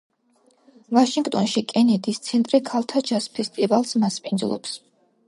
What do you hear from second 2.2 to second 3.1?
ცენტრი ქალთა